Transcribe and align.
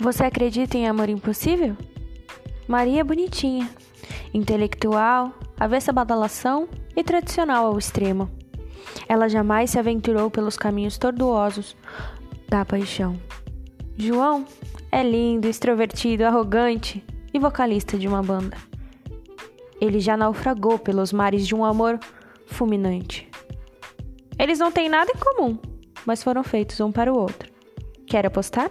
Você 0.00 0.24
acredita 0.24 0.78
em 0.78 0.86
amor 0.86 1.08
impossível? 1.08 1.76
Maria 2.68 3.00
é 3.00 3.04
bonitinha, 3.04 3.68
intelectual, 4.32 5.34
avessa 5.58 5.92
badalação 5.92 6.68
e 6.94 7.02
tradicional 7.02 7.66
ao 7.66 7.78
extremo. 7.78 8.30
Ela 9.08 9.28
jamais 9.28 9.70
se 9.70 9.78
aventurou 9.78 10.30
pelos 10.30 10.56
caminhos 10.56 10.98
tortuosos 10.98 11.76
da 12.48 12.64
paixão. 12.64 13.18
João 13.96 14.44
é 14.92 15.02
lindo, 15.02 15.48
extrovertido, 15.48 16.24
arrogante 16.24 17.04
e 17.34 17.38
vocalista 17.38 17.98
de 17.98 18.06
uma 18.06 18.22
banda. 18.22 18.56
Ele 19.80 19.98
já 19.98 20.16
naufragou 20.16 20.78
pelos 20.78 21.12
mares 21.12 21.46
de 21.46 21.54
um 21.54 21.64
amor 21.64 21.98
fulminante. 22.46 23.28
Eles 24.38 24.60
não 24.60 24.70
têm 24.70 24.88
nada 24.88 25.10
em 25.10 25.18
comum, 25.18 25.58
mas 26.06 26.22
foram 26.22 26.44
feitos 26.44 26.78
um 26.78 26.92
para 26.92 27.12
o 27.12 27.18
outro. 27.18 27.50
Quer 28.06 28.24
apostar? 28.24 28.70